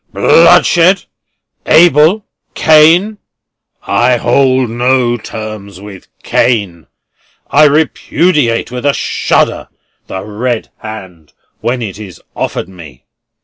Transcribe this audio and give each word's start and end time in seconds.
"Bloodshed! 0.13 1.03
Abel! 1.67 2.25
Cain! 2.55 3.19
I 3.85 4.17
hold 4.17 4.71
no 4.71 5.15
terms 5.17 5.79
with 5.79 6.07
Cain. 6.23 6.87
I 7.51 7.65
repudiate 7.65 8.71
with 8.71 8.83
a 8.83 8.93
shudder 8.93 9.67
the 10.07 10.23
red 10.25 10.69
hand 10.79 11.33
when 11.59 11.83
it 11.83 11.99
is 11.99 12.19
offered 12.35 12.67
me." 12.67 13.05